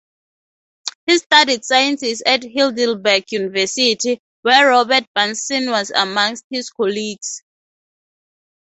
He 1.05 1.19
studied 1.19 1.63
sciences 1.63 2.23
at 2.25 2.43
Heidelberg 2.43 3.31
University, 3.31 4.19
where 4.41 4.69
Robert 4.69 5.03
Bunsen 5.13 5.69
was 5.69 5.91
amongst 5.91 6.43
his 6.49 6.71
colleagues. 6.71 7.43